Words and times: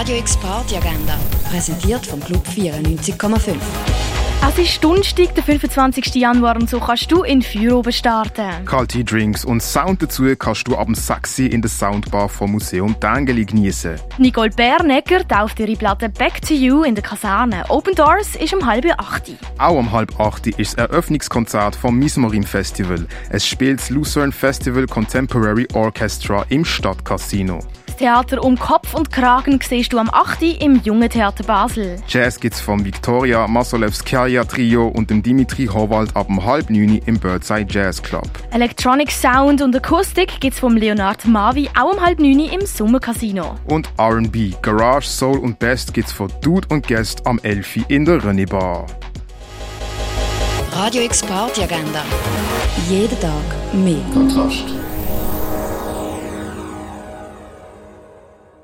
Radio 0.00 0.16
X 0.16 0.34
Party 0.38 0.76
Agenda, 0.76 1.14
präsentiert 1.50 2.06
vom 2.06 2.20
Club 2.20 2.42
94,5. 2.48 3.54
Es 4.48 4.58
ist 4.58 4.82
Donnerstag, 4.82 5.34
der 5.34 5.44
25. 5.44 6.14
Januar 6.14 6.56
und 6.56 6.70
so 6.70 6.80
kannst 6.80 7.12
du 7.12 7.22
in 7.22 7.42
Feuer 7.42 7.76
oben 7.76 7.92
starten. 7.92 8.64
Kalte 8.64 9.04
Drinks 9.04 9.44
und 9.44 9.62
Sound 9.62 10.02
dazu 10.02 10.24
kannst 10.38 10.66
du 10.68 10.78
ab 10.78 10.86
dem 10.86 10.94
6 10.94 11.40
in 11.40 11.60
der 11.60 11.70
Soundbar 11.70 12.30
vom 12.30 12.52
Museum 12.52 12.98
Tangeli 12.98 13.44
genießen. 13.44 13.96
Nicole 14.16 14.48
Bernegger 14.48 15.28
tauft 15.28 15.60
ihre 15.60 15.76
Platte 15.76 16.08
Back 16.08 16.40
to 16.40 16.54
You 16.54 16.82
in 16.82 16.94
der 16.94 17.04
Kaserne. 17.04 17.64
Open 17.68 17.94
Doors 17.94 18.36
ist 18.36 18.54
um 18.54 18.64
halb 18.64 18.86
acht. 18.98 19.30
Auch 19.58 19.76
um 19.76 19.92
halb 19.92 20.18
acht 20.18 20.46
ist 20.46 20.78
das 20.78 20.88
Eröffnungskonzert 20.88 21.76
vom 21.76 21.98
Mismorim 21.98 22.44
Festival. 22.44 23.06
Es 23.28 23.46
spielt 23.46 23.80
das 23.80 23.90
Lucerne 23.90 24.32
Festival 24.32 24.86
Contemporary 24.86 25.68
Orchestra 25.74 26.46
im 26.48 26.64
Stadtcasino. 26.64 27.60
Das 28.00 28.06
Theater 28.06 28.42
um 28.42 28.58
Kopf 28.58 28.94
und 28.94 29.12
Kragen 29.12 29.60
siehst 29.62 29.92
du 29.92 29.98
am 29.98 30.08
8. 30.10 30.62
im 30.62 30.80
Jungen 30.82 31.10
Theater 31.10 31.44
Basel. 31.44 31.96
Jazz 32.08 32.40
gibt's 32.40 32.58
vom 32.58 32.82
Viktoria 32.82 33.46
Masolewskaja 33.46 34.44
Trio 34.44 34.88
und 34.88 35.10
dem 35.10 35.22
Dimitri 35.22 35.66
Howald 35.66 36.16
ab 36.16 36.30
um 36.30 36.42
halb 36.42 36.70
neun 36.70 36.96
im 37.04 37.18
Birdside 37.18 37.66
Jazz 37.68 38.02
Club. 38.02 38.26
Electronic 38.52 39.10
Sound 39.10 39.60
und 39.60 39.76
Akustik 39.76 40.40
gibt's 40.40 40.60
vom 40.60 40.78
Leonard 40.78 41.26
Mavi 41.26 41.68
auch 41.78 41.92
um 41.92 42.00
halb 42.00 42.20
neun 42.20 42.40
im 42.40 42.64
Sommercasino. 42.64 43.56
Und 43.66 43.90
R&B, 43.98 44.54
Garage, 44.62 45.06
Soul 45.06 45.36
und 45.36 45.58
Best 45.58 45.92
gibt's 45.92 46.12
von 46.12 46.32
Dude 46.40 46.68
und 46.70 46.88
Guest 46.88 47.26
am 47.26 47.38
11 47.42 47.90
in 47.90 48.06
der 48.06 48.22
René 48.22 48.48
Bar. 48.48 48.86
Radio 50.72 51.02
X 51.02 51.20
Party 51.20 51.64
Agenda. 51.64 52.02
Jeden 52.88 53.20
Tag 53.20 53.74
mehr. 53.74 54.00
Kontrast. 54.14 54.64